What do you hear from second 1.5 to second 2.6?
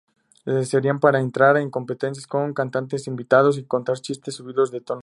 en competencias con